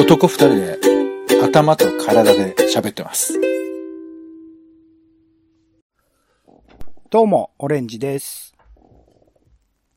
[0.00, 0.78] 男二人で
[1.44, 3.38] 頭と体で喋ってます。
[7.10, 8.54] どうも、オレンジです。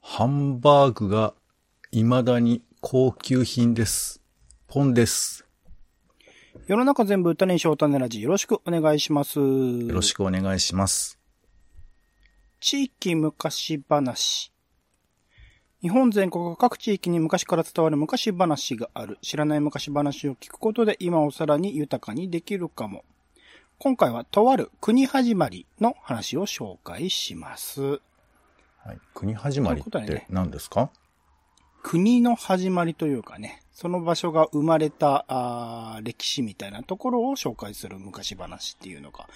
[0.02, 1.34] ハンバーグが
[1.94, 4.22] 未だに高級品です。
[4.68, 5.48] ポンです。
[6.68, 9.40] 世の中全部歌にしよう種ラジよろしくお願いします。
[9.40, 11.18] よよろしくお願いします。
[12.60, 14.53] 地域昔話。
[15.84, 19.18] 日本全国各地域に昔から伝わる昔話がある。
[19.22, 23.04] 知らない昔話を聞くことで今をさらに豊かにできるかも。
[23.80, 27.82] 今回はとある国始まりの話を紹介します。
[27.82, 30.90] はい、国始まりって何ですか、
[31.84, 39.28] 国の始まりというかね、その場所が生まれたあー歴史みたいなところを紹介する昔話っていうのが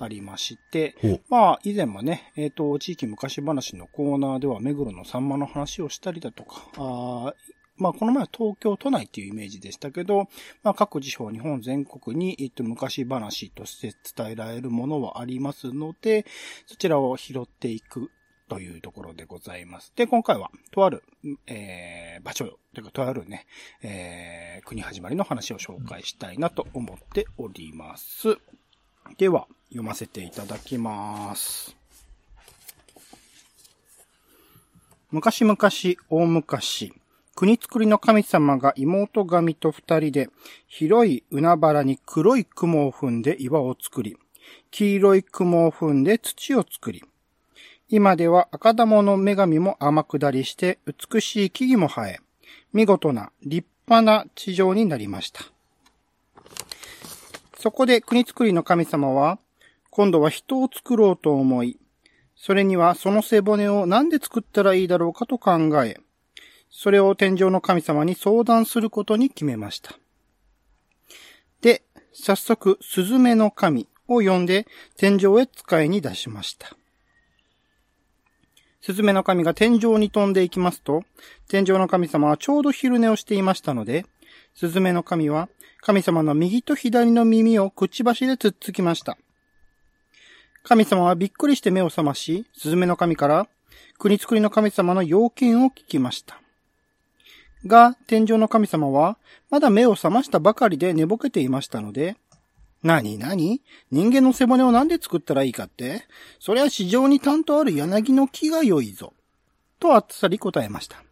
[0.00, 0.96] ありまして、
[1.30, 7.32] まあ以前もね、えっ、と、地域昔話のコーナーでは目黒のサンマの話をしたりだとか、あー
[7.76, 10.28] まあこの前は東京都内っていうイメージでしたけど、
[10.62, 16.26] まあ各地方日本全国に、えっと、昔話として伝えられるものはありますので、
[16.66, 18.10] そちらを拾っていく
[18.54, 19.92] というところでございます。
[19.96, 21.02] で、今回は、とある、
[21.48, 23.46] えー、場所よ、というか、とあるね、
[23.82, 28.38] えー、国始まりの話を紹介したいなと思っております。
[29.18, 31.74] では、読ませていただきます。
[35.10, 35.58] 昔々、
[36.08, 36.92] 大昔、
[37.34, 40.28] 国作りの神様が妹神と二人で、
[40.68, 44.16] 広い海原に黒い雲を踏んで岩を作り、
[44.70, 47.02] 黄色い雲を踏んで土を作り、
[47.96, 52.18] 今では赤玉の女神も天下りして美しい木々も生え、
[52.72, 55.44] 見事な立派な地上になりました。
[57.56, 59.38] そこで国作りの神様は、
[59.90, 61.78] 今度は人を作ろうと思い、
[62.34, 65.52] それにはその背骨を何で作ったらいいだろうかと考
[65.84, 65.96] え、
[66.70, 69.96] それを天上の神様に相談することに決めました。
[71.60, 76.76] で、早速、スズメの神を呼んで天上へ使いに出しました。
[78.84, 81.04] スズメの神が天井に飛んでいきますと、
[81.48, 84.04] 天井の神様はちょうど昼寝をしていましたので、
[84.54, 85.48] スズメの神は
[85.80, 89.16] 神様の右と左の耳をくちばしでつっつきました。
[90.64, 93.48] 神様はびっくりして目を覚まし、スズメの神から、
[93.98, 96.38] 国作りの神様の要件を聞きました。
[97.64, 99.16] が、天井の神様は、
[99.48, 102.16] まだ目を覚ましたばかりで寝ぼけていましたので、
[102.84, 106.02] なになに人間の背骨をなんで作ったらいいかって？
[106.38, 109.14] そりゃ市場に担当ある柳の木が良いぞ。
[109.80, 111.02] とあっさり答えました。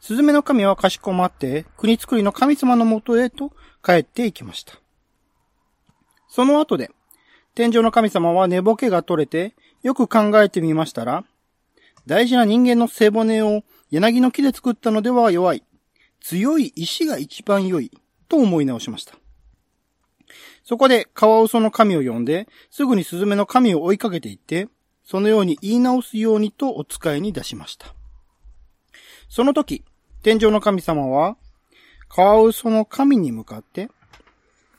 [0.00, 4.74] スズメの神はかしこまって、国作りの神様のもとへと帰っていきました。
[6.28, 6.90] その後で、
[7.54, 11.24] 天井の神様は寝ぼけが取れて、よく考えてみましたら、
[12.06, 15.62] 大事な人間の背骨を柳の木で作ったのでは弱い。
[16.20, 17.90] 強い石が一番良い。
[18.28, 19.16] と思い直しました。
[20.64, 24.68] そこで、カワウソの神を呼んで、すぐにスズメの神を追いかけていって、
[25.04, 27.94] そのように言い直すようにとお使いに出しました。
[29.28, 29.84] その時、
[30.22, 31.36] 天井の神様は、
[32.08, 33.90] カワウソの神に向かって、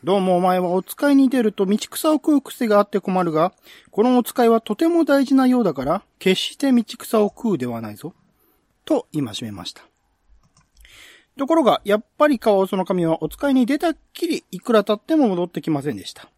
[0.03, 3.53] どうもお前はお使いに出ると道草を食う癖があって困るが、
[3.91, 8.13] このお使いはとても大事なようだから、決して道草を食うではないぞ。
[8.85, 9.84] と戒めました。
[11.38, 16.29] ところが、やっぱりカワウソの神はお使いに出たっきり、いくら経っても戻ってきませんでした。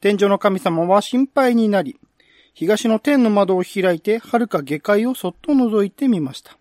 [0.00, 1.98] 天井の神様は心配になり、
[2.54, 6.58] 東の天の窓を開いて、遥か下界をそっと覗いてみました。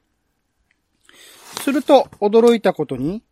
[1.61, 3.23] すると、驚いたことに、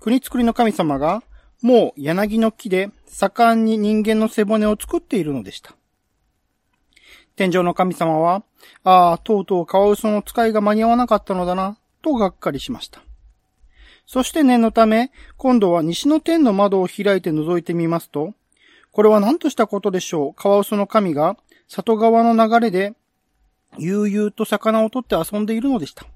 [0.00, 1.22] 国作りの神様が、
[1.62, 5.74] もう柳の木で盛んに人間の背骨を作っているのでした。
[7.36, 8.44] 天井の神様は、
[8.84, 13.03] ああ、とうとうカワウソの使いが間に合わなかったのだな、とがっかりしました。
[14.06, 18.34] そして念のため、今度は西の天の窓を開いて覗いてみますと、
[18.92, 20.34] これは何としたことでしょう？
[20.34, 21.36] カワウソの神が、
[21.68, 22.94] 里側の流れで、
[23.78, 26.06] 悠々と魚を取って遊んでいるのでした。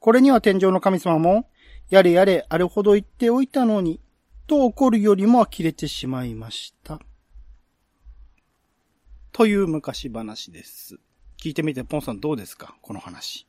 [0.00, 1.48] これには天井の神様も、
[1.88, 4.00] やれやれ、あれほど言っておいたのに、
[4.46, 6.98] と怒るよりも呆れてしまいました。
[9.30, 10.98] という昔話です。
[11.38, 12.74] 聞いてみて、ポンさんどうですか？
[12.82, 13.46] この話。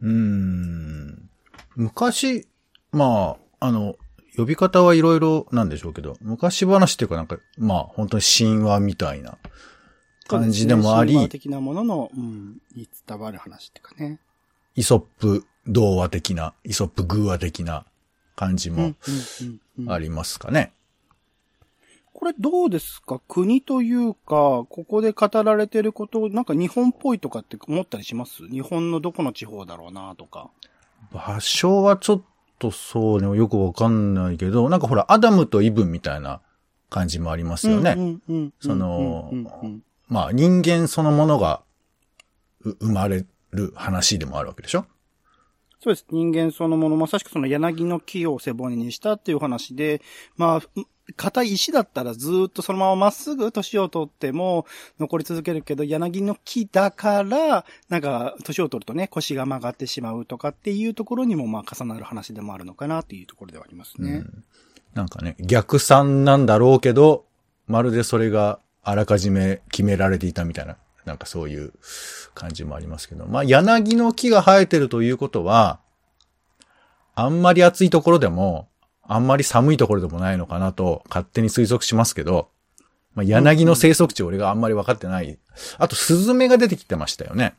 [0.00, 1.30] うーん。
[1.76, 2.46] 昔、
[2.92, 3.96] まあ、あの、
[4.36, 9.36] 呼び方はいろいろなんでしょうけど、昔話っていうかなんか、まあ、本当に神話みたいな
[10.26, 14.20] 感じでもあり、ね神話的なものの、うん、に伝わる話っていうかね。
[14.74, 17.84] イソップ童話的な、イソップ偶話的な
[18.34, 18.96] 感じもうんうん
[19.42, 20.72] うんうんありますかね。
[22.14, 23.20] これどうですか？
[23.28, 28.46] 国というか、ここで語られてること、なんか日本っぽいとかって思ったりします？
[28.48, 30.50] 日本のどこの地方だろうなとか。
[31.10, 32.22] 場所はちょっ
[32.58, 36.40] とそうね、よくわかんないけど、なんかほら、アダムとイブンみたいな
[36.90, 37.96] 感じもありますよね。
[38.60, 39.30] その
[40.08, 41.62] まあ、人間そのものが
[42.64, 44.84] う生まれる話でもあるわけでしょ？
[45.82, 46.06] そうです。
[46.10, 50.00] 人間そのもの、まさしくその柳の木を背骨にしたっていう話で、
[50.36, 50.82] まあ、
[51.16, 54.66] 硬い石だったらずっとそのまままっすぐ年を取っても
[55.00, 64.10] 残り続けるけど、柳の木だから、なんか年を取るとね、腰が曲がってしまうとかっていうところにもまあ重なる話でもあるのかなっていうところではありますね。
[64.10, 64.44] うん
[64.94, 67.24] なんかね、逆算なんだろうけど、
[67.66, 71.72] まるでそれがあらかじめ決められていたみたいな、なんかそういう
[72.34, 73.26] 感じもありますけど。
[73.26, 75.80] まあ、柳の木が生えてるということは、
[77.14, 78.68] あんまり暑いところでも、
[79.02, 82.48] あんまり寒いところでもないのかなと勝手に推測しますけど、
[83.14, 85.38] まあ、柳の生息地俺があんまり分かってない。
[85.78, 87.54] あと、スズメが出てきてましたよね。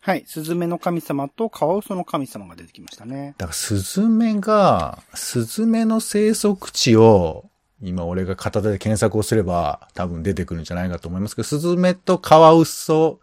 [0.00, 0.24] はい。
[0.26, 3.34] スズメの神様とカワウソの神様が出てきましたね。
[3.38, 7.50] だから、スズメが、スズメの生息地を、
[7.82, 13.20] 今俺が片手で検索をすれば多分出てくるんじゃないかと思いますけど、スズメとカワウソ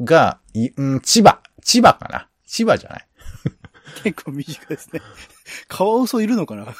[0.00, 2.28] が、い、うん、千葉、千葉かな。
[2.46, 3.06] 千葉じゃない？
[4.02, 5.00] 結構短いですね。
[5.68, 6.74] カワウソいるのかな？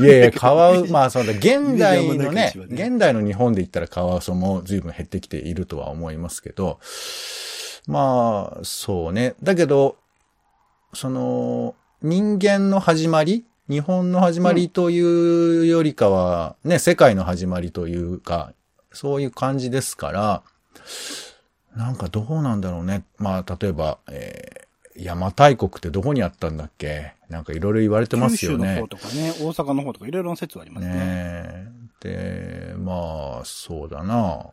[0.00, 6.80] いやいや、カワウ、まあそうだ、現代のね現代の日本で言ったらカワウソも随分減ってきているとは思いますけど、
[7.86, 9.34] まあ、そうね。
[9.42, 9.96] だけど、
[10.94, 18.52] その、人間の始まり日本の始まりというよりかは、ね、世界の始まりというか、
[18.92, 20.42] そういう感じですから、
[21.74, 23.04] なんかどうなんだろうね。
[23.16, 24.62] まあ、例えば、えー
[24.94, 27.14] 邪馬台国ってどこにあったんだっけ？
[27.30, 28.58] なんかいろいろ言われてますよね。
[28.58, 30.92] 九州の方とかね、大阪の方とかいろいろな説はありますね。
[30.92, 31.68] ねえ。
[32.02, 34.44] で、まあ、そうだな。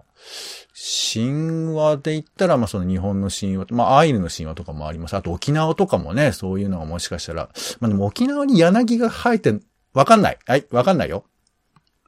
[1.12, 5.16] 神話で言ったら、まあその日本の神話、まあアイヌの神話とかもあります。
[5.16, 7.50] あと沖縄とかもね、そういうのがもしかしたら、
[7.80, 9.60] まあでも沖縄に柳が生えて、
[9.94, 10.38] わかんない。
[10.46, 11.24] はい、わかんないよ。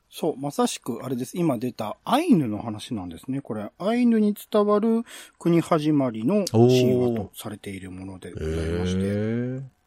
[0.09, 1.37] そう、まさしくあれです。
[1.37, 3.41] 今出たアイヌの話なんですね。
[3.41, 5.03] これ、アイヌに伝わる
[5.39, 9.80] 国始まりの神話とされているものでございまして。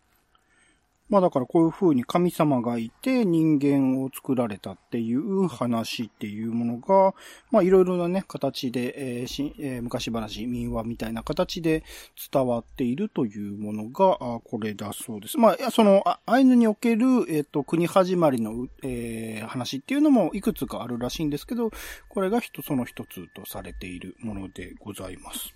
[1.14, 7.14] まあだからこういう風に神様がいて人間を作られたっていう話っていうものが、
[7.52, 11.84] まあいろいろなね、形で、えーしえー昔話、民話みたいな形で
[12.32, 15.38] 伝わっているというものが、あこれだそうです。
[15.38, 21.70] まあ、いやその、アイヌにおける、えっ、と、国始まりの、えー話っていうのもいくつかあるらしいんですけど、
[22.08, 25.54] これが一その一つとされているものでございます。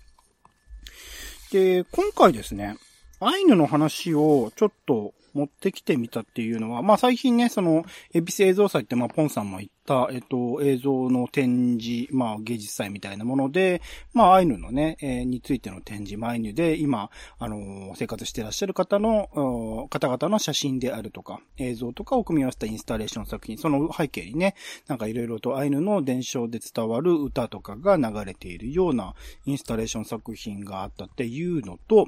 [1.51, 2.77] で、今回ですね、
[3.19, 13.81] アイヌの話をちょっと持ってきてみたっていうのは、まあ最近ね、その、エビス映像祭って、まあポンさんも言った、えっと、映像の展示、まあ芸術祭みたいなもので、
[14.13, 24.55] まあアイヌのね、えーについての展示、まあアイヌで今、あのー生活してらっしゃる方の、方々の写真であるとか、映像とかを組み合わせたインスタレーション作品、その背景にね、
[24.87, 29.15] なんかいろいろとアイヌの伝承で伝わる歌とかが流れているような
[29.45, 32.07] インスタレーション作品があったっていうのと、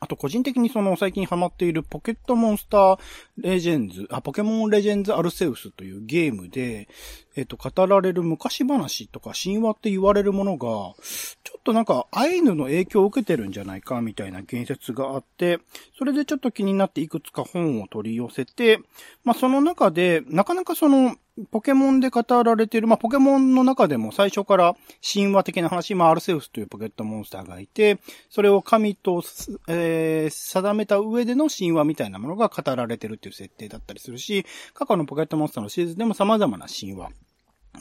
[0.00, 2.98] あと個人的にその最近ハマっているポケットモンスター
[3.38, 6.88] レジェンズ、あ、ポケモンレジェンズアルセウスというゲームで、
[7.36, 15.60] えっと、語られる昔話とか神話って言われるものが、ちょっとなんかアイヌの影響を受けてるんじゃないかみたいな言説があって、
[15.98, 18.80] それでちょっと気になっていくつか本を取り寄せて、
[19.24, 21.16] まあその中で、なかなかその、
[21.50, 29.22] ポケモンで語られてる、まあ、ポケモンの中でも最初から神話的な話、まあ、アルセウスというポケットモンスターがいて、それを神と、
[29.68, 37.10] えー定めた上での神話みたいなものが語られてるっていう設定だったりするし、過去のポケットモンスターのシリーズでも様々な神話。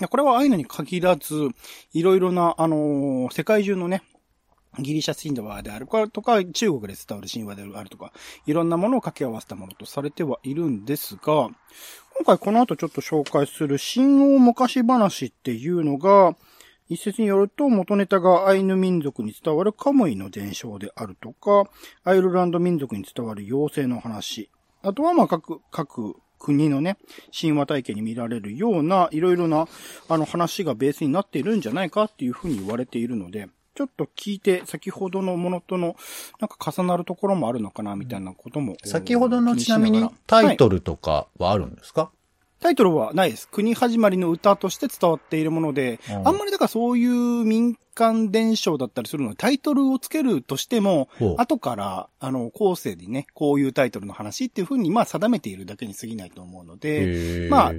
[0.10, 1.50] これはアイヌに限らず、
[1.94, 4.04] いろいろな、あのー世界中のね、
[4.79, 8.12] ギリシャ神話であるかとか、中国で伝わる神話であるとか、
[8.46, 11.50] いろんなものを掛け合わせたものとされてはいるんですが、
[12.15, 16.36] 今回この後ちょっと紹介する新王昔話っていうのが、
[16.89, 21.69] 一説によると元ネタがアイヌ民族に伝わるカムイの伝承であるとか、
[22.03, 24.50] アイルランド民族に伝わる妖精の話、
[24.84, 26.98] あとはまあ各、各国のね、
[27.38, 29.67] 神話体系に見られるような、いろいろな、
[30.07, 35.96] あの話がベースになっているんじゃないかっていうふうに言われているので、ちょっと聞いて、先ほどのものとの、
[36.39, 38.75] なんか重なるところもあるのかな、みたいなことも。
[38.84, 42.10] 先ほどのちなみにタイトルとかはあるんですか、
[42.60, 43.48] タイトルはないです。
[43.48, 47.12] 国始まりの歌として伝わっているもので、うんあんまりだからそういう
[47.46, 51.07] 民間伝承だったりするので、タイトルをつけるとしても
[51.38, 57.74] 後から、あの、後世にね、こういうタイトルの話っていうふうに、まあ定めているだけに過ぎないと思うので、まあ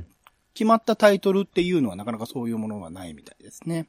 [0.55, 3.89] 決まったタイトルっていうのはなかなかそういうものはないみたいですね。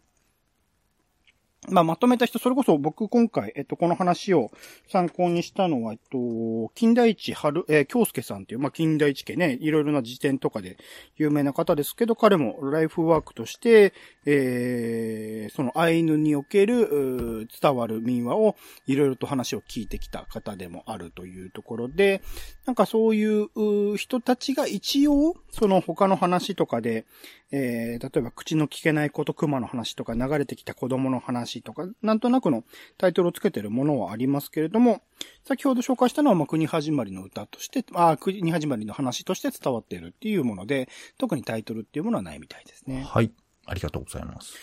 [1.67, 4.49] まあ、まとめた人、それこそ僕今回、えっと、この話を
[4.87, 10.77] 参考にしたのは、えっと、金田一春、えー、京介さんっていう、まあ、金田一家ね、いろいろな辞典とかで
[11.17, 13.93] 有名な方ですけど、彼もライフワークとして、
[14.25, 18.55] えー、そのアイヌにおける、伝わる民話を
[18.87, 22.21] いろいろと話を聞いてきた方でもあるというところで、
[22.65, 27.05] なんかそういう人たちが一応、その他の話とかで、
[27.51, 32.63] えー、例えば口の聞けないこと熊の話とか流れてきた子供の話とか、なんとなくの
[32.98, 35.01] タイトルをつけてるものはありますけれども、
[35.44, 43.03] 先ほど紹介したのは、まあ、国始まりの歌として、あ、国始まりの話として伝わっているっていうもので、特にタイトルっていうものはないみたいですね。
[43.08, 43.32] はい。
[43.65, 44.53] ありがとうございます。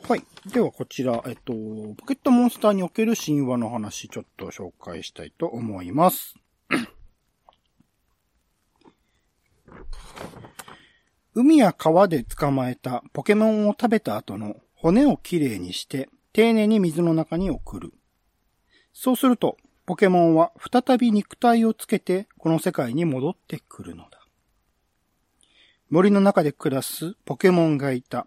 [0.00, 0.22] はい。
[0.52, 1.52] ではこちら、えっと、
[1.96, 6.36] ポケットモンスターにおける神話の話、ちょっと紹介したいと思います。
[11.40, 17.92] 海や川で捕まえたポケモンを食べた後の骨をきれいにして丁寧に水の中に送る。
[18.92, 24.18] そうすると、ポケモンは再び肉体をつけてこの世界に戻ってくるのだ。
[25.90, 28.26] 森の中で暮らすポケモンがいた。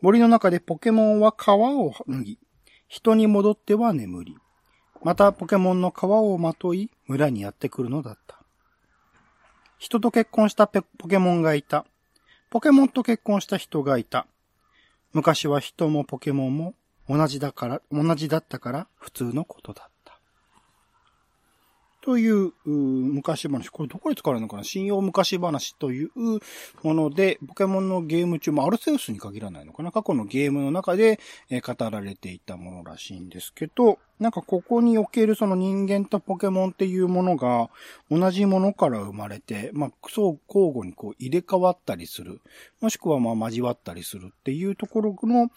[0.00, 2.38] 森の中でポケモンは皮を脱ぎ、
[2.86, 4.36] 人に戻っては眠り、
[5.02, 8.38] またポケモンの皮をまとい村にやってくるのだった。
[9.76, 11.84] 人と結婚したポケモンがいた。
[12.54, 14.28] ポケモンと結婚した人がいた。
[15.12, 16.76] 昔は人もポケモンも
[17.08, 19.90] 同じだから、同じだったから普通のことだ。
[22.04, 23.70] という、昔話。
[23.70, 24.64] これどこで使われるのかな？
[24.64, 26.10] 信用昔話という
[26.82, 29.90] もので、ポケモンのゲーム中、まあ、アルセウスに限らないのかな？
[29.90, 31.18] 過去のゲームの中で、
[31.48, 37.70] え語られていたものらしいんですけど、なんかここにおけるその人間とポケモンっていうものが
[38.10, 42.42] 同じものから生まれて、まあ、そう交互にこう入れ替わったりする。
[42.82, 45.48] もしくはまあ交わったりするっていうところの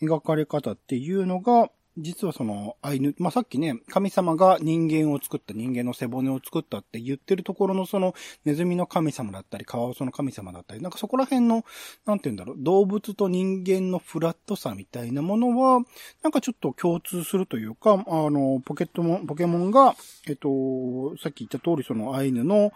[0.00, 11.64] 描かれ方っていうのが、実はその、アイヌ、まあ、さっきね、神様が人間を作った、人間の背骨を作ったって言ってるところのその、ネズミの神様だったり、カワウソの神様だったり、なんかそこら辺の、
[12.04, 15.80] なんて言うんだろう、動物と人間のフラットさみたいなものは、
[16.22, 19.96] なんかちょっと共通するというか、あの、ポケットモン、ポケモンが、
[20.28, 22.72] えっと、さっき言った通りそのアイヌの、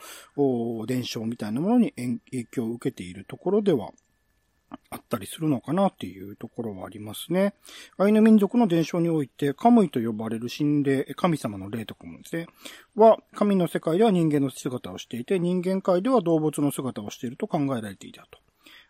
[0.87, 1.93] 伝承みたいなものに
[2.31, 3.91] 影響を受けているところでは
[4.91, 7.55] あったりするのかなっていうところはありますね。
[7.99, 12.47] アイヌ民族の伝承において、カムイと呼ばれる神霊、神様の霊とかもですね、
[12.97, 18.39] は、神の世界では人間の姿をしていて、人間界では動物の姿をしていると考えられていたと。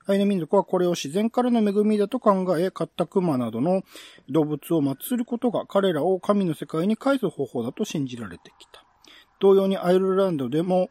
[0.07, 3.83] アイヌ民族はこれを自然からの恵みだと考え、カッタクマなどの
[4.29, 8.85] 動物を祀ることが彼らを神の世界に返す方法だと信じられてきた。
[9.41, 10.91] 同様にアイルランドでも、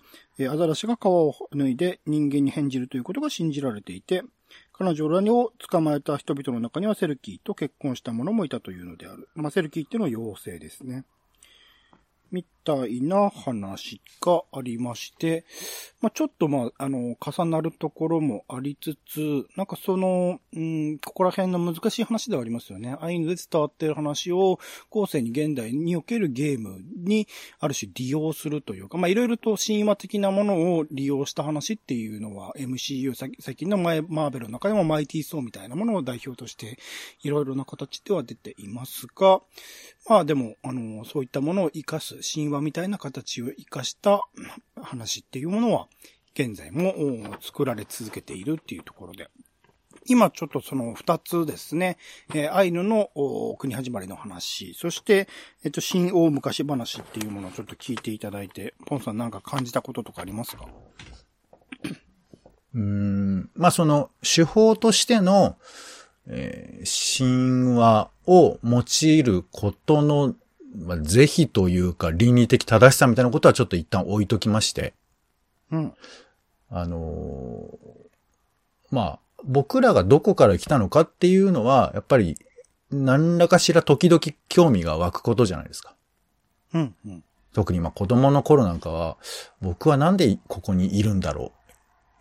[0.49, 4.23] アザラシが皮を脱いで人間に変じるということが信じられていて、
[4.71, 9.29] 彼女らを捕まえた人々の中にはセルキーと結婚した者もいたというのである。
[9.35, 11.05] まあ、セルキーっていうのは妖精ですね。
[12.31, 15.45] 三たいな話がありまして、
[16.01, 22.95] まあ、ちょっとまあ、あの、重なるところもありつつ、なんかその、うん、ここら辺の難しい話ではありますよね。
[22.99, 27.27] アイヌで伝わってる話を、後世に現代におけるゲームに、
[27.59, 36.77] ある種利用するというか、ま、いろいろと神話的なものを利用した話っていうのは、MCU、最近の前、マーベルの中でもマイティーソーみたいなものを代表として、
[37.23, 39.41] いろいろな形では出ていますが、
[40.07, 44.21] まあでも、あの、そういったものを活かす、神神話みたいな形を活かした
[44.81, 45.87] 話っていうものは、
[46.33, 46.95] 現在も
[47.41, 49.29] 作られ続けているっていうところで。
[50.05, 51.97] 今ちょっとその二つですね、
[52.33, 53.09] えー、アイヌの
[53.59, 55.27] 国始まりの話、そして、
[55.63, 60.65] えっと、新大昔話っていうものをちょっと聞いていただいて、ポンさんなんか感じたこととかありますか？
[62.73, 65.57] うん、まあその手法としての、
[66.27, 67.19] えー、
[67.63, 70.33] 神話を用いることの、
[70.75, 74.93] まあ、是非というか倫理的正しさみたいなことはちょっと一旦置いときまして。
[75.71, 75.93] うん。
[76.69, 82.37] あのー、まあ、僕らがどこから来たのかっていうのは、やっぱり、
[82.91, 85.95] 何らかしら時々興味が湧くことじゃないですか。
[86.73, 87.23] うん、うん。
[87.53, 89.17] 特にまあ子供の頃なんかは、
[89.61, 91.51] 僕はなんでここにいるんだろ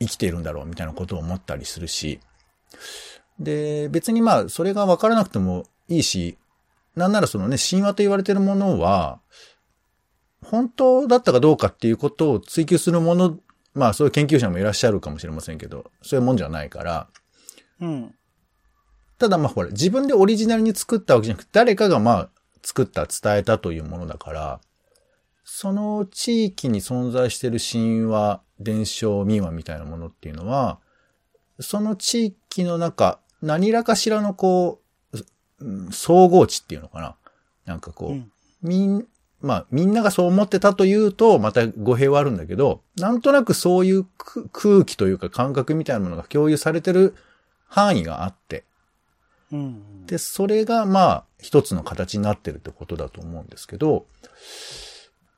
[0.01, 2.21] う生きているんだろうみたいなことを思ったりするし、
[3.39, 6.39] で、別にまあ、それがわからなくてもいいし、
[6.99, 9.21] なんならそのね、神話と言われているものは、
[10.45, 13.39] 本当だったかどうかっていうことを追求するもの、
[13.75, 17.09] まあそういう研究者もいらっしゃるかもしれませんけど、そういうもんじゃないから。
[17.81, 18.15] うん。
[19.19, 22.31] ただまあほら、自分でオリジナルに作ったわけじゃなくて、誰かがまあ
[22.63, 24.61] 作った、伝えたというものだから、
[25.45, 30.79] その地域に存在している神話、伝承、民話みたいなものっていうのは、
[31.61, 34.88] その地域の中、何らかしらのこう、
[35.61, 37.17] うん総合値っていうのかな。
[37.65, 39.07] なんかこう、うんみん、
[39.41, 47.15] まあ、みんながそう思ってたというと、また語弊はあるんだけど、なんとなくそういうく空気というか感覚みたいなものが共有されてる
[47.69, 48.65] 範囲があって、
[49.53, 50.07] うん。
[50.07, 54.07] で、それがまあ、一つの形になってるってことだと思うんですけど、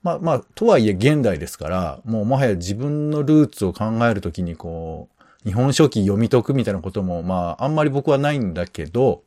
[0.02, 5.08] まあまあ、とはいえ現代ですから、もうもはや自分のルーツを考えるときにこ
[5.44, 9.22] う、日本書紀読み解くみたいなことも、まあ、あんまり僕はないんだけど、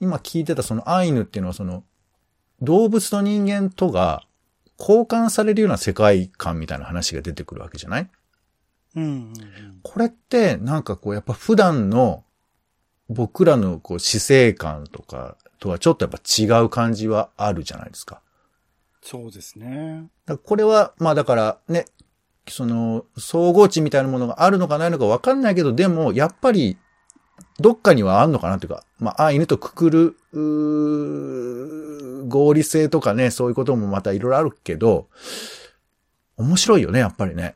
[0.00, 1.84] 今聞いてたそのアイヌっていうのはその、
[2.60, 4.24] 動物と人間とが
[4.78, 8.10] 交換されるような世界観みたいな話が出てくるわけじゃない？
[8.94, 9.32] うんうん
[9.82, 12.24] これって、なんかこう、やっぱ普段の
[13.08, 16.18] 僕らのこう、死生観とかとはちょっとやっぱ
[16.58, 18.20] 違う感じはあるじゃないですか。
[19.02, 20.04] そうですね。
[20.44, 21.86] これは、まあだからね、
[22.48, 26.76] その、総合値みたいなものがあるのかないのかわかんないけど、でも、やっぱり、
[27.62, 35.08] どっかにはあんのかなっていうか、まあ、アイヌとくくる、うー合理性とかね、そういうこともまたいろいろあるけど、
[36.36, 37.54] 面白いよね、やっぱりね。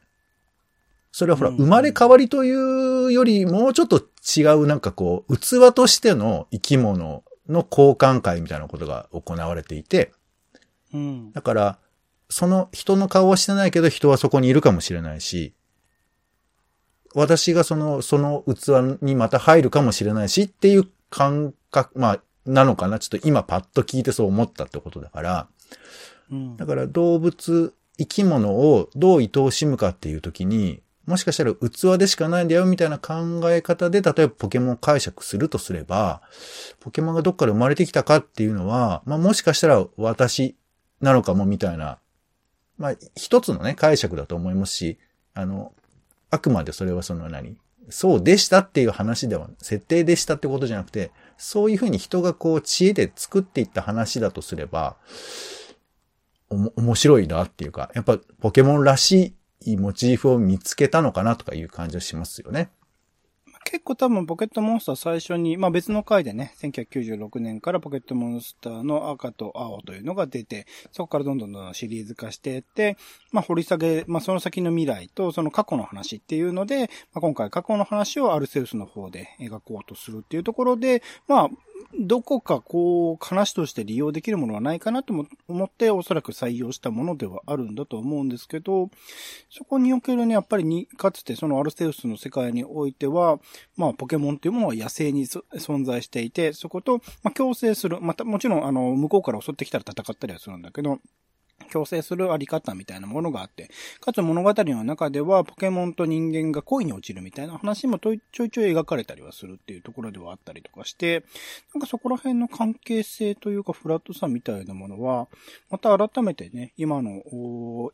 [1.13, 4.03] それはほら、うん生まれ変わりというより、もうちょっと
[4.37, 10.13] 違う、なんかこう、器としての生き物の交換会みたいなことが行われていて、
[10.93, 11.33] うん。
[11.33, 11.79] だから、
[12.29, 15.55] その人の顔はしてないけど人はそこにいるかもしれないし、
[17.17, 22.99] 私がその、その器にまた入るかもしれないしっていう感覚、まあ、なのかな。
[22.99, 25.49] ちょっと今パッと聞いてそう思ったってことだから、
[26.31, 26.57] うん。
[26.59, 36.21] だから動物、生き物をどう愛おしむかっていう時に、もしかしたら器でしかないんだよみたいな考え方で、例えばポケモンを解釈するとすれば、
[36.81, 40.55] ポケモンがどっから生まれてきたかっていうのは、まあもしかしたら私
[41.01, 41.99] なのかもみたいな、
[42.77, 44.99] まあ一つのね解釈だと思いますし、
[45.33, 45.73] あの、
[46.31, 47.57] あくまでそれはその何
[47.89, 54.97] そうでしたっていう話では、設定でしたってことじゃなくて、そういうふうに人がこう知恵で作っていった話だとすれば、
[56.51, 62.71] おも、面白いなっていうか、やっぱポケモンらしいモチーフを見つけたのかなとかいう感じはしますよね。
[63.67, 72.97] 結構多分ポケットモンスター最初に、まあ別の回でね、1996年からポケットモンスターの赤と青というのが出て、そこからどんどんどんシリーズ化していって、
[73.33, 81.49] まあ掘り下げ、まあその先の未来とその過去の話っていうので、まあ今回過去の話をアルセウスの方で描こうとするっていうところで、まあ、
[81.99, 85.15] どこかこう、話として利用できるものはないかなと
[85.49, 88.91] 思って、おそらく採用したものではあるんだと思うんですけど、
[89.51, 93.39] そこにおけるね、やっぱりに、かつてそのアルセウスの世界においては、
[93.77, 98.01] まあ、ポケモンっていうものは野生に存在していて、そこと、まあ、共生する。
[98.01, 100.99] また、もちろん、あの、向こうから襲ってきたら戦ったりはするんだけど、
[101.67, 111.25] 共生するあり方みたいなものがあって、かつ物語の中ではポケモンと人間が恋に落ちるみたいな話もちょいちょい描かれたりはするっていうところではあったりとかして、
[111.75, 115.29] なんかそこら辺の関係性というかフラットさみたいなものは、
[115.71, 117.23] また改めてね、今の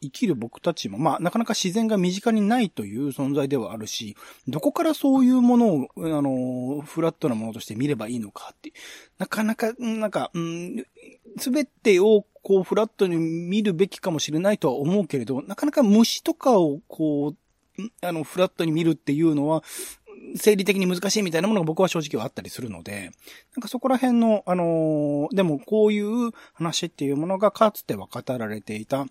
[0.00, 4.16] 生きる僕たちも、まあなかなか自然が身近にないという存在ではあるし、
[4.48, 8.72] どこからそういうものを、あの、フラットなものとして見ればいいのかって、
[9.18, 10.85] なかなか、なんか、うん、
[11.38, 17.34] すべてをこうフラットに見るべきかもしれないとは思うけれど、なかなか虫とかをこ
[17.78, 19.62] う、あの、フラットに見るっていうのは、
[20.36, 23.10] 生理的に難しいみたいなものが僕は正直はあったりするので、
[23.54, 29.06] なんかそこら辺の、あのーでもこういう話っていうものがかつては語られていた。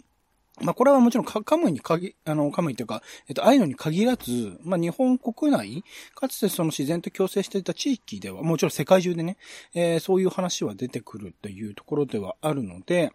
[0.63, 5.83] まあこれはもちろんカムイに限、あの、カムイというか、えっと、アイヌに限らず、まあ日本国内、
[6.15, 9.37] かつてその自然と共生していた地域では、もちろん世界中でね、
[9.73, 13.13] えーそういう話は出てくるというところではあるので、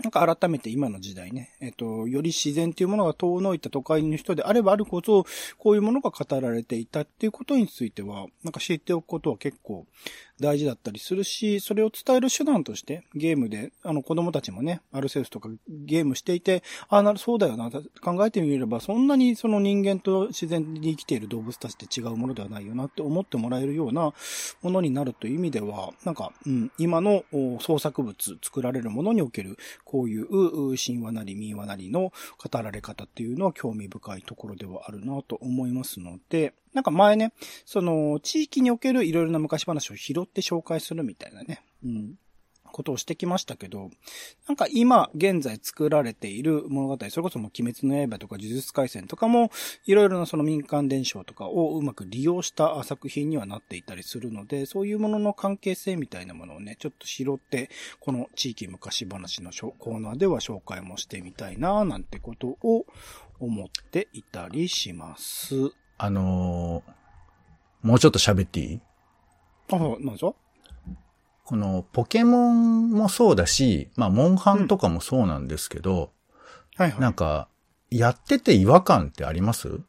[0.00, 5.24] なんか改めて今の時代ね、えっ、と、より自然というものが遠のいた都会の人であればあるほど、
[5.58, 9.86] こういうものが語られていたっていうことについては、なんか知っておくことは結構
[10.42, 24.12] 大事だったりするし、それを伝える手段として、ゲームで、あの子供たちもね、アルセウスとかゲームしていて、ああ、なる、そうだよな、考えてみれば、そんなにその人間と自然に生きている動物たちって違うものではないよなって思ってもらえるような
[24.60, 27.24] ものになるという意味では、なんか、うん、今の
[27.60, 37.32] 創作物、作られるものにおける、こういう神話なり民話なりの語られ方っていうのは興味深いところではあるなと思いますので、なんか前ね、
[37.64, 42.14] その地域におけるいろいろな昔話を拾って紹介するみたいなね、うん、
[42.72, 43.90] ことをしてきましたけど、
[44.48, 49.50] なんか今現在作られている物語、それこそもう鬼滅の刃とか呪術廻戦とかも、
[49.84, 62.86] いろいろなその民間伝承とかをうまく利用した作品にはなっていたりするので、そういうものの関係性みたいなものをね、ちょっと拾って、この地域昔話のコーナーでは紹介もしてみたいな、なんてことを
[63.38, 65.72] 思っていたりします。
[65.98, 66.92] あのー
[67.82, 68.80] もうちょっと喋っていい？
[69.72, 70.36] あ、なんぞ
[71.44, 76.12] ここのポケモンもそうだし、まあ、モンハンとかもそうなんですけど、
[76.76, 77.00] はいはい。
[77.00, 77.48] なんか、
[77.90, 79.80] やってて違和感ってあります？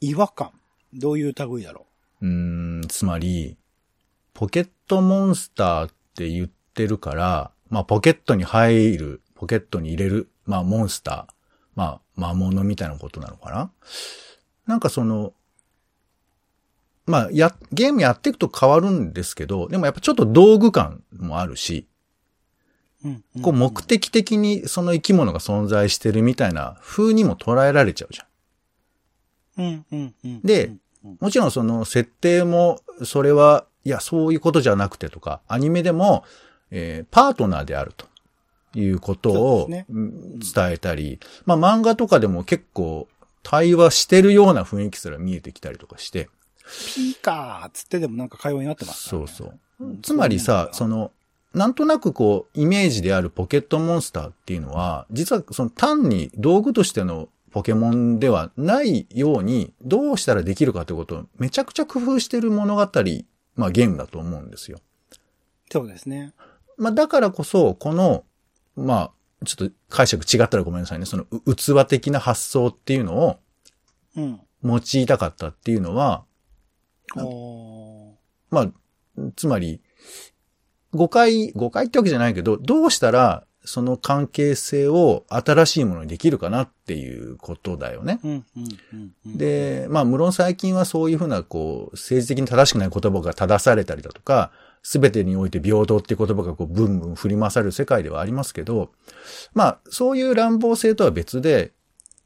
[0.00, 0.52] 違和感？
[0.92, 1.86] どういう類だろ
[2.20, 3.56] うーん、つまり、
[4.34, 11.32] ポケットモンスターって言ってるから、まあ、ポケットに入る、ポケットに入れる、まあ、モンスター、
[11.78, 13.70] まあ、魔物みたいなことなのかな？
[14.66, 15.32] なんかその、
[17.06, 21.86] まあ、や、ゲームやっていくと変わるんですけど、でもやっぱちょっと道具感もあるし、
[23.04, 23.08] う。
[23.08, 23.42] うん。
[23.42, 29.64] こう目的的にその生き物が存在してるみたいな風にも捉えられちゃうじゃん。
[29.64, 30.42] うん、うん、うん。
[30.42, 30.72] で
[31.04, 36.24] うん、もちろんその設定も、それは、いや、そういうことじゃなくてとか、アニメでも、
[36.72, 38.06] えーパートナーであると
[38.78, 39.82] いうことそを伝
[40.72, 43.08] えたり、まあ漫画とかでも結構
[43.42, 46.28] 対話してるような雰囲気すら見えてきたりとかして、
[46.94, 49.58] ピーカーっつってでもなんか会話になってますねそうそう。
[49.80, 51.12] うんつまりさ、そその、
[51.54, 62.80] なんとなくこう、イメージであるポケットモンスターっていうのは、実はその単に道具としてのポケモンではないように、どうしたらできるかということをめちゃくちゃ工夫してる物語、
[63.54, 64.78] まあゲームだと思うんですよ。
[65.70, 66.34] そうですね。
[66.76, 68.24] まあだからこそ、この、
[68.78, 69.12] ま
[69.42, 71.04] あ、ちょっと解釈違ったらごめんなさいね。
[71.04, 73.38] そのう器的な発想っていうのを
[74.16, 74.40] うん。
[74.64, 76.24] 用いたかったっていうのは、
[77.16, 78.14] おー
[78.50, 78.70] まあ、
[79.36, 79.80] つまり、
[80.92, 88.18] 誤解、誤解ってわけじゃないけど、どうしたら、その関係性を新しいものにできるかなっていうことだよね。
[88.24, 94.50] うん、うん、うんうん。、で、まあ、無論最近はそういうふうな、こう、政治的に正しくない言葉が正されたりだとか、
[94.88, 98.90] すべてにおいて平等っていう言葉がこう、ブンブン振り回される世界ではありますけど、
[99.52, 101.72] まあ、そういう乱暴性とは別で、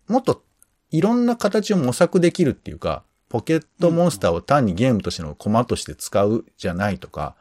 [0.07, 0.45] もっと
[0.93, 7.35] いろんな形を模索できるっていうか、ポケットモンスターを単にゲームとしてのコマとして使うじゃないとか、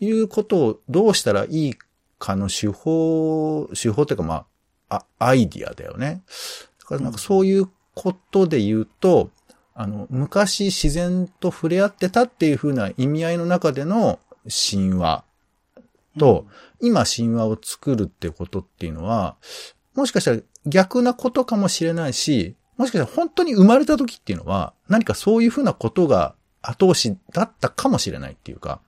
[0.00, 1.74] いうことをどうしたらいい
[2.18, 4.44] かの手法、手法っていうかま
[4.88, 6.24] あ、あアイディアだよね。
[6.80, 9.30] だからなんかそういうことで言うと、
[9.76, 15.24] あの、昔自然と触れ合ってたっていう風な意味合いの中での神話
[16.18, 16.46] と、
[16.80, 19.36] 今神話を作るってことっていうのは、
[19.94, 28.80] もしかしたら逆なことかもしれないし、もしかしたら本当に生まれた時っていうのは、何かそういう風なことが後押しだったかもしれないっていうか、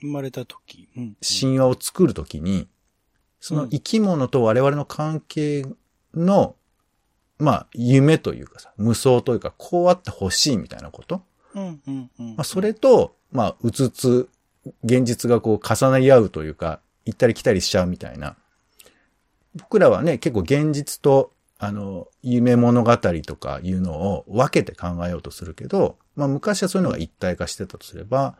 [0.00, 0.88] 生まれた時。
[0.96, 1.16] うん。
[1.22, 2.68] 神話を作るときに、
[3.40, 5.66] その生き物と我々の関係
[6.14, 6.56] の、
[7.38, 11.22] まあ、夢というかさ、無双というか、こうあってほしいみたいなこと。
[12.36, 14.28] ま、それと、まあ、うつつ、
[14.84, 18.36] 現実がこう重なり合うというか、行ったり来たりしちゃうみたいな。
[19.54, 28.36] 僕らはね、結構現実と、あの、夢物語とかいうのを分けて考えようとするけど、まあ昔はそういうのが一体化してたとすれば、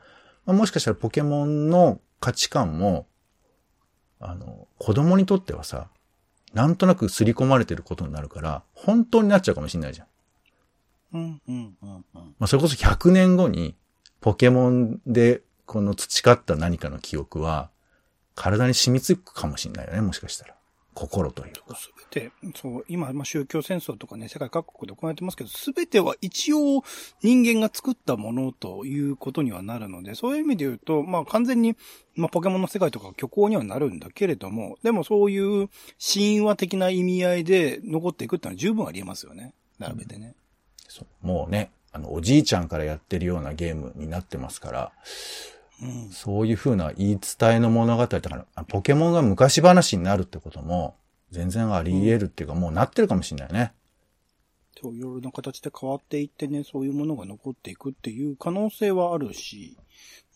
[0.47, 3.07] まあ、もしかしたらポケモンの価値観も、
[4.21, 5.88] あの、子供にとってはさ、
[6.55, 10.07] なんとなく刷り込まれてることになるから、本当になっちゃうかもしれないじゃん。
[11.12, 12.05] うん、うん、うん、うん。
[12.14, 13.75] まあ、それこそ100年後に、
[14.21, 17.71] ポケモンでこの培った何かの記憶は、
[18.35, 20.55] 体に染みつくかもしれないよね、もしかしたら。
[20.94, 21.77] 心というか。
[21.77, 26.83] すべて、そう、今、まあ、宗教戦争とかね、世界各国で行われてますけど、すべては一応
[27.23, 31.77] 人間が作ったものということにはなるので、そういう意味で言うと、まあ、完全に、
[32.16, 35.68] まあ、ポケモンの世界とか虚構にはなるんだけれども、でもそういう
[36.05, 39.55] 神話的な意味合いで残っていくってのは十分ありえますよね。
[39.79, 40.35] 並べてね。
[40.88, 44.92] そうもうね、あの、おじいちゃんからやってるようなゲームになってますから、
[45.83, 46.11] うん。
[46.11, 50.96] そういう風な言い伝えの物語だから、ポケモンが昔話になるってことも、
[51.31, 53.72] 全然あり得るっていうか、もうなってるかもしれないね。
[54.81, 59.77] そう、いろいろな形で変わっていってね、そういうものが残っていくっていう可能性はあるし、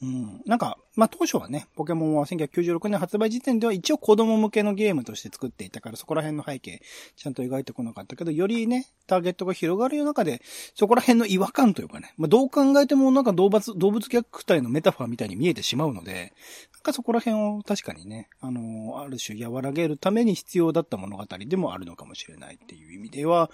[0.03, 0.43] うん。
[0.47, 6.83] なんか、まあ、当初はね、ポケモンは1996年発売時点では一応子供向けのゲームとして作っていたから、そこら辺の背景、
[7.17, 10.43] ちゃんと描いてこなかったけど、よりね、ターゲットが広がる中で、
[10.75, 16.33] そこら辺の違和感というかね、まあ、どう考えてもなんか動物、動物虐待のメタファーみたいに見えてしまうので、
[16.73, 23.53] なんかそこら辺を確かにね、あのある種和らげるために必要だった物語でもあるのかもしれないっていう意味では、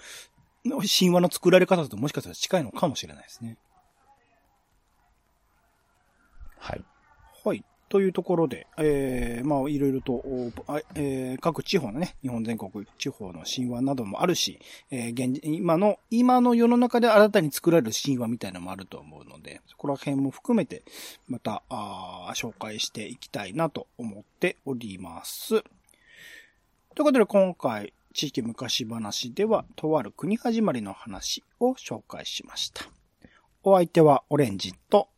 [0.77, 3.57] 神話の作られ方ともしかしたら近いのかもしれないですね。
[6.57, 6.83] はい。
[7.43, 7.63] はい。
[7.89, 10.21] というところで、えー、まあ、いろいろと、
[10.93, 14.59] えー各地方のね、日本全国地方の神話などもあるし、
[14.91, 20.83] えー現今の、今の世の中で新たに作られる神話みたいなのもあると思うので、そこら辺も含めて、
[21.27, 25.49] また、あー紹介していきたいなと思っております。
[25.49, 25.61] とい
[27.01, 32.83] うことで、今回、地域昔話では、とある国始まりの話を紹介しました。
[33.63, 35.09] お相手はオレンジと、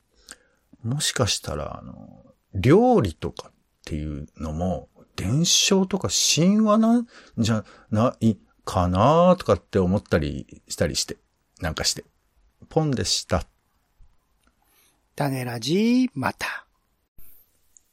[0.83, 3.51] もしかしたら、あの、料理とかっ
[3.85, 11.17] ていうのも、伝承とか神話なんじゃないかなとかって思ったりしたりして、
[11.59, 12.03] なんかして。
[12.69, 13.45] ポンでした。
[15.15, 16.65] 種ラジ、また。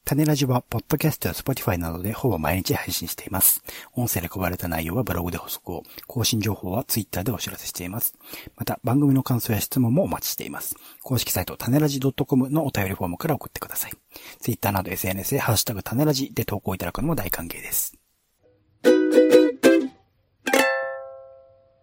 [0.08, 3.62] タネラジは、ポッドキャストや Spotify などでほぼ毎日配信しています。
[3.92, 8.14] 音声で配られた内容はブログで補足を、更新情報は Twitter でお知らせしています。
[8.56, 10.76] また、番組の感想や質問もお待ちしています。
[11.02, 13.92] 公式サイト、タネラジ .com のお便りフォームから送ってください。
[14.40, 17.92] Twitter など SNS でハッシュタグタネラジで投稿いただくのも大歓迎です。